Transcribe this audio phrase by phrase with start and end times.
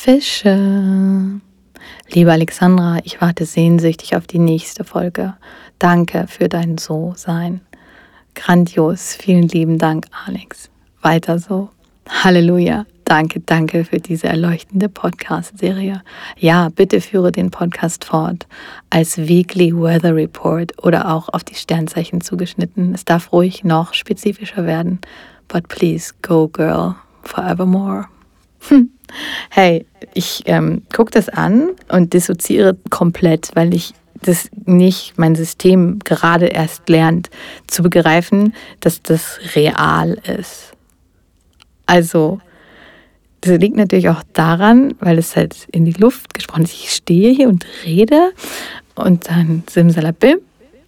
[0.00, 1.40] Fische.
[2.12, 5.34] Liebe Alexandra, ich warte sehnsüchtig auf die nächste Folge.
[5.80, 7.62] Danke für dein So-Sein.
[8.36, 9.16] Grandios.
[9.16, 10.70] Vielen lieben Dank, Alex.
[11.02, 11.70] Weiter so.
[12.08, 12.86] Halleluja.
[13.04, 16.02] Danke, danke für diese erleuchtende Podcast-Serie.
[16.38, 18.46] Ja, bitte führe den Podcast fort
[18.90, 22.94] als Weekly Weather Report oder auch auf die Sternzeichen zugeschnitten.
[22.94, 25.00] Es darf ruhig noch spezifischer werden.
[25.48, 26.94] But please go, girl,
[27.24, 28.06] forevermore.
[28.68, 28.90] Hm.
[29.50, 36.00] Hey, ich ähm, gucke das an und dissoziiere komplett, weil ich das nicht mein System
[36.00, 37.30] gerade erst lernt
[37.66, 40.72] zu begreifen, dass das real ist.
[41.86, 42.40] Also,
[43.40, 46.74] das liegt natürlich auch daran, weil es halt in die Luft gesprochen ist.
[46.74, 48.32] Ich stehe hier und rede
[48.96, 50.38] und dann simsalabim,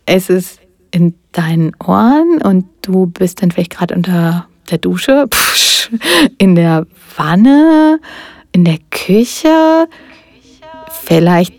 [0.06, 5.69] es ist in deinen Ohren und du bist dann vielleicht gerade unter der Dusche, pfusch,
[6.38, 6.86] in der
[7.16, 8.00] Wanne,
[8.52, 9.86] in der Küche.
[11.04, 11.54] Vielleicht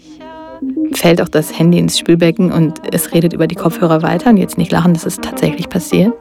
[0.93, 4.57] fällt auch das Handy ins Spülbecken und es redet über die Kopfhörer weiter und jetzt
[4.57, 6.13] nicht lachen, dass es tatsächlich passiert.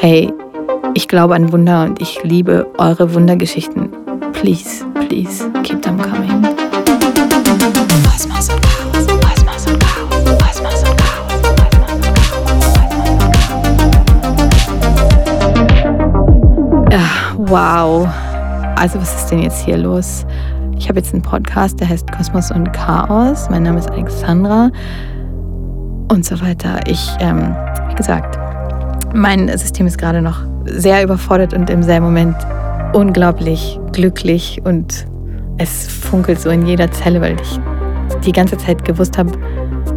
[0.00, 0.32] Hey,
[0.94, 3.90] ich glaube an Wunder und ich liebe eure Wundergeschichten.
[4.32, 6.42] Please, please, keep them coming.
[8.04, 8.71] Kosmos und
[17.52, 18.08] Wow.
[18.76, 20.24] Also was ist denn jetzt hier los?
[20.78, 23.50] Ich habe jetzt einen Podcast, der heißt Kosmos und Chaos.
[23.50, 24.70] Mein Name ist Alexandra
[26.08, 26.80] und so weiter.
[26.86, 27.54] Ich, ähm,
[27.90, 28.38] wie gesagt,
[29.12, 32.36] mein System ist gerade noch sehr überfordert und im selben Moment
[32.94, 35.06] unglaublich glücklich und
[35.58, 37.60] es funkelt so in jeder Zelle, weil ich
[38.24, 39.30] die ganze Zeit gewusst habe,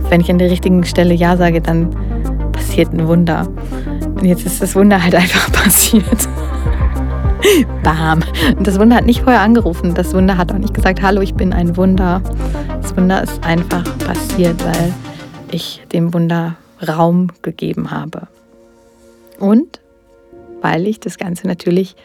[0.09, 1.89] wenn ich an der richtigen Stelle Ja sage, dann
[2.51, 3.47] passiert ein Wunder.
[4.15, 6.27] Und jetzt ist das Wunder halt einfach passiert.
[7.83, 8.23] Bam.
[8.57, 9.93] Und das Wunder hat nicht vorher angerufen.
[9.93, 12.21] Das Wunder hat auch nicht gesagt, hallo, ich bin ein Wunder.
[12.81, 14.93] Das Wunder ist einfach passiert, weil
[15.51, 18.27] ich dem Wunder Raum gegeben habe.
[19.39, 19.79] Und
[20.61, 21.95] weil ich das Ganze natürlich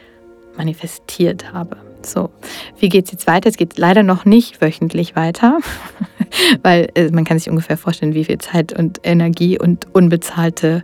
[0.57, 1.77] manifestiert habe.
[2.07, 2.31] So,
[2.79, 3.49] wie geht es jetzt weiter?
[3.49, 5.59] Es geht leider noch nicht wöchentlich weiter,
[6.63, 10.83] weil äh, man kann sich ungefähr vorstellen, wie viel Zeit und Energie und unbezahlte,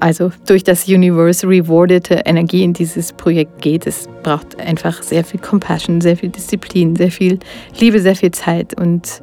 [0.00, 3.86] also durch das Universe rewardete Energie in dieses Projekt geht.
[3.86, 7.38] Es braucht einfach sehr viel Compassion, sehr viel Disziplin, sehr viel
[7.78, 9.20] Liebe, sehr viel Zeit und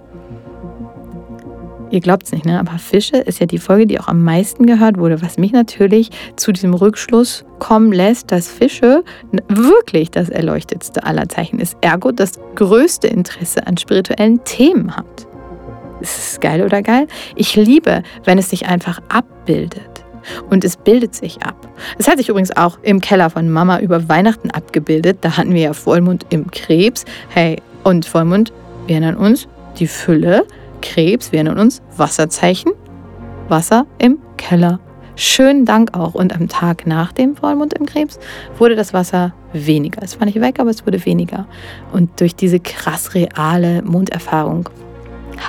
[1.89, 2.59] Ihr glaubt es nicht, ne?
[2.59, 6.09] aber Fische ist ja die Folge, die auch am meisten gehört wurde, was mich natürlich
[6.35, 9.03] zu diesem Rückschluss kommen lässt, dass Fische
[9.47, 15.27] wirklich das erleuchtetste aller Zeichen ist, ergo das größte Interesse an spirituellen Themen hat.
[16.01, 17.07] Ist es geil oder geil?
[17.35, 19.81] Ich liebe, wenn es sich einfach abbildet.
[20.49, 21.69] Und es bildet sich ab.
[21.97, 25.19] Es hat sich übrigens auch im Keller von Mama über Weihnachten abgebildet.
[25.21, 27.05] Da hatten wir ja Vollmond im Krebs.
[27.29, 28.51] Hey, und Vollmond,
[28.87, 29.47] wir erinnern uns,
[29.79, 30.45] die Fülle
[30.87, 32.71] Krebs, wir erinnern uns, Wasserzeichen,
[33.49, 34.79] Wasser im Keller.
[35.17, 36.15] Schönen Dank auch.
[36.15, 38.19] Und am Tag nach dem Vollmond im Krebs
[38.57, 40.01] wurde das Wasser weniger.
[40.01, 41.45] Es war nicht weg, aber es wurde weniger.
[41.91, 44.69] Und durch diese krass reale Monderfahrung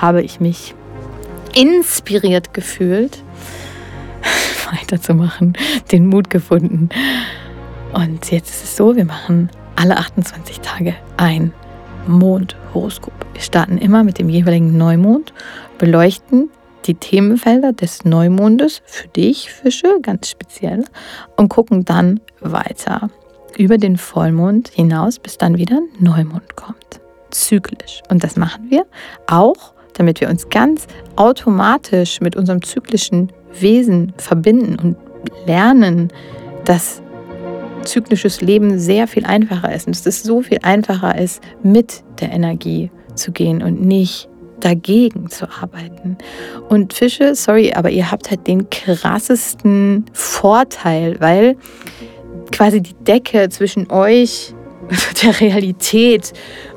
[0.01, 0.75] habe ich mich
[1.55, 3.23] inspiriert gefühlt,
[4.71, 5.53] weiterzumachen,
[5.91, 6.89] den Mut gefunden.
[7.93, 11.53] Und jetzt ist es so, wir machen alle 28 Tage ein
[12.07, 13.13] Mondhoroskop.
[13.33, 15.33] Wir starten immer mit dem jeweiligen Neumond,
[15.77, 16.49] beleuchten
[16.85, 20.85] die Themenfelder des Neumondes für dich, Fische, ganz speziell,
[21.35, 23.09] und gucken dann weiter
[23.57, 27.01] über den Vollmond hinaus, bis dann wieder Neumond kommt.
[27.31, 28.01] Zyklisch.
[28.09, 28.85] Und das machen wir
[29.27, 34.97] auch, damit wir uns ganz automatisch mit unserem zyklischen Wesen verbinden und
[35.45, 36.09] lernen,
[36.65, 37.01] dass
[37.83, 42.31] zyklisches Leben sehr viel einfacher ist und dass es so viel einfacher ist, mit der
[42.31, 44.29] Energie zu gehen und nicht
[44.59, 46.17] dagegen zu arbeiten.
[46.67, 51.55] Und Fische, sorry, aber ihr habt halt den krassesten Vorteil, weil
[52.51, 54.53] quasi die Decke zwischen euch,
[55.23, 56.33] der Realität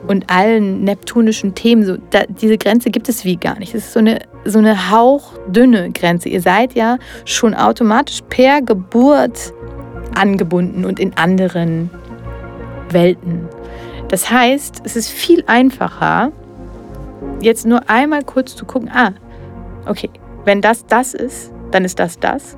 [0.06, 3.74] und allen neptunischen Themen, so, da, diese Grenze gibt es wie gar nicht.
[3.74, 6.28] Es ist so eine, so eine hauchdünne Grenze.
[6.28, 9.54] Ihr seid ja schon automatisch per Geburt
[10.14, 11.90] angebunden und in anderen
[12.90, 13.48] Welten.
[14.08, 16.32] Das heißt, es ist viel einfacher,
[17.40, 19.12] jetzt nur einmal kurz zu gucken, ah,
[19.86, 20.10] okay,
[20.44, 22.56] wenn das das ist, dann ist das das.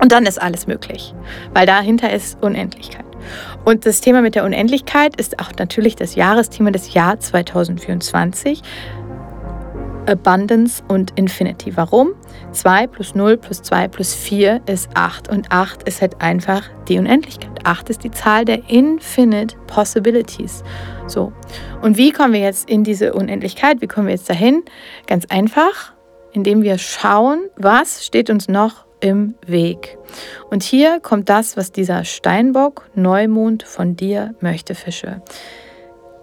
[0.00, 1.14] Und dann ist alles möglich,
[1.54, 3.04] weil dahinter ist Unendlichkeit.
[3.64, 8.62] Und das Thema mit der Unendlichkeit ist auch natürlich das Jahresthema des Jahr 2024.
[10.08, 11.76] Abundance und Infinity.
[11.76, 12.14] Warum?
[12.52, 16.98] 2 plus 0 plus 2 plus 4 ist 8 und 8 ist halt einfach die
[16.98, 17.50] Unendlichkeit.
[17.64, 20.64] 8 ist die Zahl der Infinite Possibilities.
[21.06, 21.32] So.
[21.82, 23.80] Und wie kommen wir jetzt in diese Unendlichkeit?
[23.80, 24.62] Wie kommen wir jetzt dahin?
[25.06, 25.92] Ganz einfach,
[26.32, 29.98] indem wir schauen, was steht uns noch im Weg.
[30.50, 35.22] Und hier kommt das, was dieser Steinbock Neumond von dir möchte, Fische.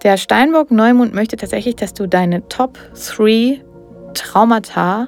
[0.04, 3.62] Der Steinbock Neumond möchte tatsächlich, dass du deine Top 3
[4.16, 5.08] Traumata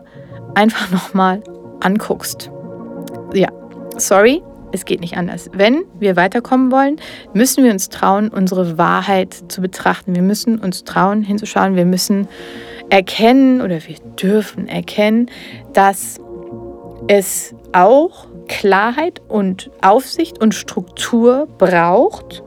[0.56, 1.44] einfach nochmal
[1.80, 2.52] anguckst.
[3.34, 3.50] Ja,
[3.98, 5.50] sorry, es geht nicht anders.
[5.54, 6.98] Wenn wir weiterkommen wollen,
[7.34, 10.16] müssen wir uns trauen, unsere Wahrheit zu betrachten.
[10.16, 11.76] Wir müssen uns trauen, hinzuschauen.
[11.76, 12.28] Wir müssen
[12.90, 15.30] erkennen oder wir dürfen erkennen,
[15.74, 16.20] dass
[17.08, 22.44] es auch Klarheit und Aufsicht und Struktur braucht,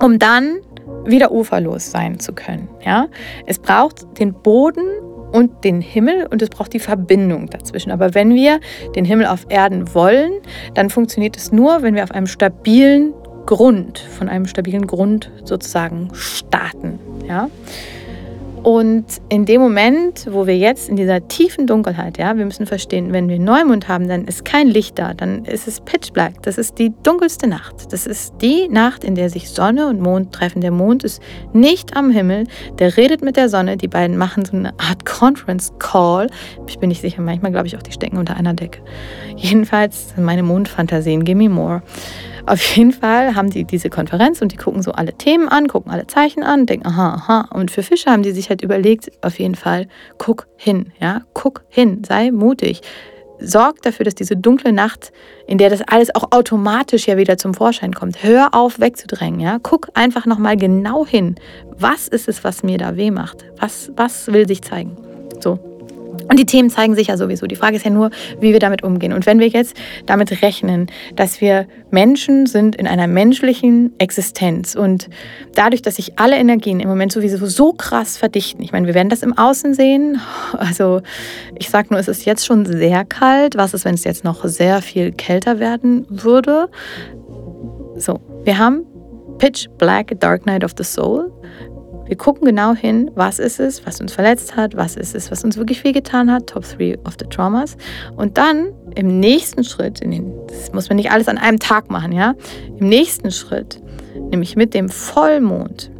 [0.00, 0.58] um dann
[1.04, 2.68] wieder uferlos sein zu können.
[2.84, 3.08] Ja?
[3.46, 4.84] Es braucht den Boden
[5.32, 7.90] und den Himmel und es braucht die Verbindung dazwischen.
[7.90, 8.60] Aber wenn wir
[8.94, 10.32] den Himmel auf Erden wollen,
[10.74, 13.12] dann funktioniert es nur, wenn wir auf einem stabilen
[13.46, 16.98] Grund, von einem stabilen Grund sozusagen starten.
[17.26, 17.48] Ja?
[18.62, 23.12] Und in dem Moment, wo wir jetzt in dieser tiefen Dunkelheit, ja, wir müssen verstehen,
[23.12, 26.40] wenn wir Neumond haben, dann ist kein Licht da, dann ist es pitch black.
[26.42, 27.92] Das ist die dunkelste Nacht.
[27.92, 30.60] Das ist die Nacht, in der sich Sonne und Mond treffen.
[30.60, 31.20] Der Mond ist
[31.52, 32.44] nicht am Himmel,
[32.78, 33.76] der redet mit der Sonne.
[33.76, 36.28] Die beiden machen so eine Art Conference Call.
[36.68, 38.80] Ich bin nicht sicher, manchmal glaube ich auch, die stecken unter einer Decke.
[39.36, 41.82] Jedenfalls meine Mondfantasien, gimme more.
[42.44, 45.92] Auf jeden Fall haben die diese Konferenz und die gucken so alle Themen an, gucken
[45.92, 47.48] alle Zeichen an, denken, aha, aha.
[47.52, 49.86] Und für Fische haben die sich halt überlegt, auf jeden Fall,
[50.18, 52.80] guck hin, ja, guck hin, sei mutig.
[53.38, 55.12] Sorg dafür, dass diese dunkle Nacht,
[55.46, 59.58] in der das alles auch automatisch ja wieder zum Vorschein kommt, hör auf wegzudrängen, ja.
[59.62, 61.36] Guck einfach nochmal genau hin.
[61.78, 63.44] Was ist es, was mir da weh macht?
[63.58, 64.96] Was, was will sich zeigen?
[65.40, 65.58] So,
[66.32, 67.46] und die Themen zeigen sich ja sowieso.
[67.46, 69.12] Die Frage ist ja nur, wie wir damit umgehen.
[69.12, 69.76] Und wenn wir jetzt
[70.06, 75.10] damit rechnen, dass wir Menschen sind in einer menschlichen Existenz und
[75.54, 79.10] dadurch, dass sich alle Energien im Moment sowieso so krass verdichten, ich meine, wir werden
[79.10, 80.22] das im Außen sehen.
[80.56, 81.02] Also
[81.58, 83.58] ich sage nur, es ist jetzt schon sehr kalt.
[83.58, 86.70] Was ist, wenn es jetzt noch sehr viel kälter werden würde?
[87.96, 88.86] So, wir haben
[89.36, 91.30] Pitch Black Dark Night of the Soul.
[92.12, 95.44] Wir gucken genau hin, was ist es, was uns verletzt hat, was ist es, was
[95.44, 97.78] uns wirklich wehgetan hat, Top 3 of the Traumas.
[98.16, 102.12] Und dann im nächsten Schritt, den, das muss man nicht alles an einem Tag machen,
[102.12, 102.34] ja,
[102.78, 103.80] im nächsten Schritt,
[104.30, 105.90] nämlich mit dem Vollmond,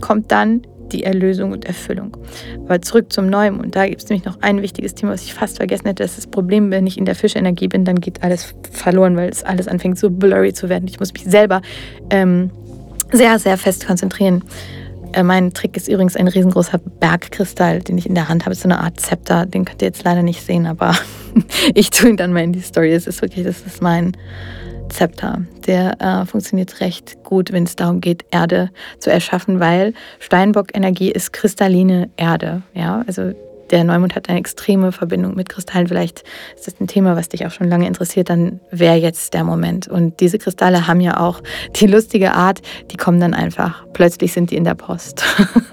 [0.00, 0.62] kommt dann
[0.92, 2.16] die Erlösung und Erfüllung.
[2.64, 3.76] Aber zurück zum Neumond.
[3.76, 6.04] Da gibt es nämlich noch ein wichtiges Thema, was ich fast vergessen hätte.
[6.04, 9.28] Das ist das Problem, wenn ich in der Fischenergie bin, dann geht alles verloren, weil
[9.28, 10.88] es alles anfängt so blurry zu werden.
[10.88, 11.60] Ich muss mich selber
[12.08, 12.50] ähm,
[13.12, 14.42] sehr, sehr fest konzentrieren.
[15.14, 18.54] Äh, mein Trick ist übrigens ein riesengroßer Bergkristall, den ich in der Hand habe.
[18.54, 19.46] So eine Art Zepter.
[19.46, 20.94] Den könnt ihr jetzt leider nicht sehen, aber
[21.74, 22.92] ich tue ihn dann mal in die Story.
[22.92, 24.16] Es ist wirklich, das ist mein
[24.88, 25.42] Zepter.
[25.66, 31.32] Der äh, funktioniert recht gut, wenn es darum geht, Erde zu erschaffen, weil Steinbock-Energie ist
[31.32, 32.62] kristalline Erde.
[32.74, 33.32] Ja, also
[33.70, 35.88] der Neumond hat eine extreme Verbindung mit Kristallen.
[35.88, 36.24] Vielleicht
[36.54, 39.88] ist das ein Thema, was dich auch schon lange interessiert, dann wäre jetzt der Moment.
[39.88, 41.40] Und diese Kristalle haben ja auch
[41.76, 43.84] die lustige Art, die kommen dann einfach.
[43.92, 45.24] Plötzlich sind die in der Post.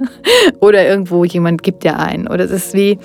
[0.60, 2.28] Oder irgendwo jemand gibt dir ein.
[2.28, 2.98] Oder es ist wie,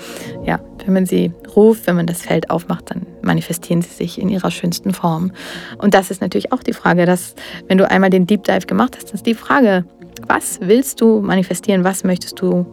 [0.45, 4.29] ja, wenn man sie ruft, wenn man das Feld aufmacht, dann manifestieren sie sich in
[4.29, 5.31] ihrer schönsten Form.
[5.77, 7.35] Und das ist natürlich auch die Frage, dass,
[7.67, 9.85] wenn du einmal den Deep Dive gemacht hast, ist die Frage,
[10.27, 11.83] was willst du manifestieren?
[11.83, 12.65] Was möchtest du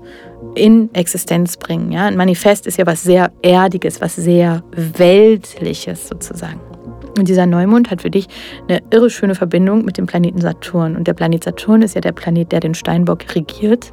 [0.54, 1.92] in Existenz bringen?
[1.92, 6.60] Ja, ein Manifest ist ja was sehr Erdiges, was sehr Weltliches sozusagen.
[7.18, 8.26] Und dieser Neumond hat für dich
[8.68, 10.96] eine irre schöne Verbindung mit dem Planeten Saturn.
[10.96, 13.92] Und der Planet Saturn ist ja der Planet, der den Steinbock regiert.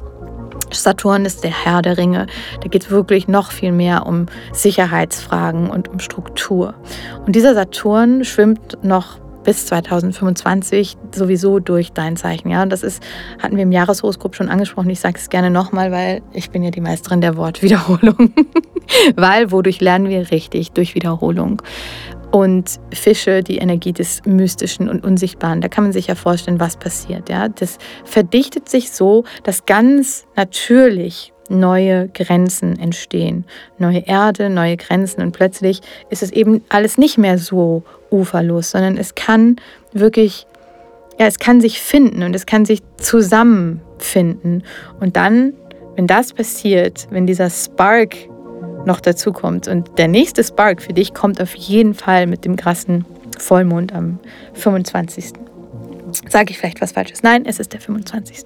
[0.72, 2.26] Saturn ist der Herr der Ringe.
[2.60, 6.74] Da geht es wirklich noch viel mehr um Sicherheitsfragen und um Struktur.
[7.26, 12.48] Und dieser Saturn schwimmt noch bis 2025 sowieso durch dein Zeichen.
[12.50, 13.02] Ja, und das ist,
[13.38, 14.90] hatten wir im Jahreshoroskop schon angesprochen.
[14.90, 18.32] Ich sage es gerne nochmal, weil ich bin ja die Meisterin der Wortwiederholung.
[19.16, 20.72] weil wodurch lernen wir richtig?
[20.72, 21.62] Durch Wiederholung.
[22.30, 26.78] Und Fische, die Energie des Mystischen und Unsichtbaren, da kann man sich ja vorstellen, was
[26.78, 27.28] passiert.
[27.28, 27.48] Ja?
[27.48, 33.44] Das verdichtet sich so, dass ganz natürlich neue Grenzen entstehen.
[33.78, 38.96] Neue Erde, neue Grenzen und plötzlich ist es eben alles nicht mehr so uferlos, sondern
[38.96, 39.56] es kann
[39.92, 40.46] wirklich,
[41.18, 44.64] ja, es kann sich finden und es kann sich zusammenfinden.
[45.00, 45.54] Und dann,
[45.96, 48.14] wenn das passiert, wenn dieser Spark
[48.84, 52.56] noch dazu kommt und der nächste Spark für dich kommt auf jeden Fall mit dem
[52.56, 53.04] krassen
[53.38, 54.18] Vollmond am
[54.54, 55.32] 25.
[56.28, 57.22] Sage ich vielleicht was Falsches?
[57.22, 58.44] Nein, es ist der 25.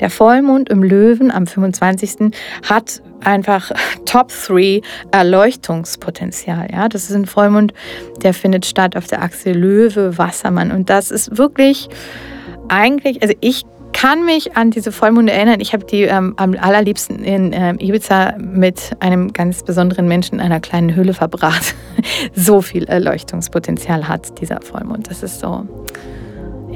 [0.00, 2.32] Der Vollmond im Löwen am 25.
[2.68, 3.70] hat einfach
[4.04, 4.80] Top 3
[5.10, 6.68] Erleuchtungspotenzial.
[6.72, 7.72] Ja, das ist ein Vollmond,
[8.22, 10.72] der findet statt auf der Achse Löwe, Wassermann.
[10.72, 11.88] Und das ist wirklich
[12.68, 13.64] eigentlich, also ich
[13.96, 15.58] kann mich an diese Vollmonde erinnern.
[15.60, 20.40] Ich habe die ähm, am allerliebsten in ähm, Ibiza mit einem ganz besonderen Menschen in
[20.42, 21.74] einer kleinen Höhle verbracht.
[22.34, 25.08] so viel Erleuchtungspotenzial hat dieser Vollmond.
[25.08, 25.66] Das ist so,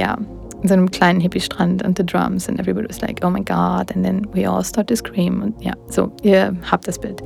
[0.00, 0.16] ja,
[0.62, 3.94] in so einem kleinen Hippie-Strand und the drums and everybody was like, oh my God,
[3.94, 5.42] and then we all start to scream.
[5.42, 7.22] Und ja, so, ihr habt das Bild.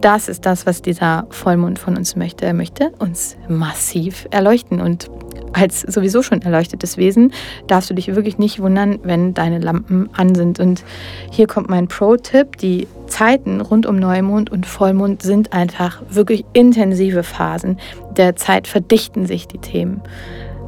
[0.00, 2.46] Das ist das, was dieser Vollmond von uns möchte.
[2.46, 5.10] Er möchte uns massiv erleuchten und
[5.52, 7.32] als sowieso schon erleuchtetes Wesen
[7.66, 10.60] darfst du dich wirklich nicht wundern, wenn deine Lampen an sind.
[10.60, 10.84] Und
[11.30, 12.56] hier kommt mein Pro-Tipp.
[12.58, 17.78] Die Zeiten rund um Neumond und Vollmond sind einfach wirklich intensive Phasen.
[18.16, 20.02] Der Zeit verdichten sich die Themen.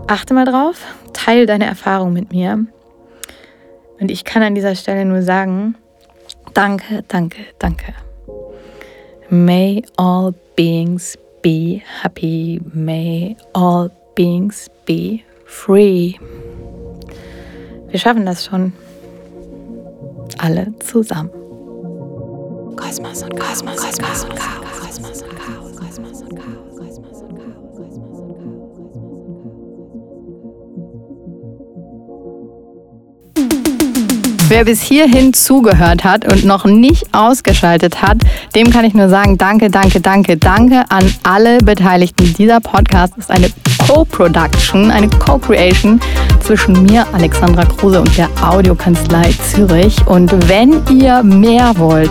[0.07, 2.67] Achte mal drauf, teile deine Erfahrung mit mir.
[4.01, 5.77] Und ich kann an dieser Stelle nur sagen,
[6.55, 7.95] danke, danke, danke.
[9.31, 12.61] May all beings be happy.
[12.75, 16.15] May all beings be free.
[17.89, 18.73] Wir schaffen das schon.
[20.39, 21.31] Alle zusammen.
[22.77, 24.81] Kosmos und Kosmos, Kosmos und Chaos.
[24.81, 25.62] Kosmos und Chaos.
[34.55, 38.19] Wer bis hierhin zugehört hat und noch nicht ausgeschaltet hat,
[38.55, 42.35] dem kann ich nur sagen, danke, danke, danke, danke an alle Beteiligten.
[42.35, 43.51] Dieser Podcast ist eine
[43.89, 45.99] Co-Production, eine Co-Creation
[46.41, 49.97] zwischen mir, Alexandra Kruse und der Audiokanzlei Zürich.
[50.07, 52.11] Und wenn ihr mehr wollt,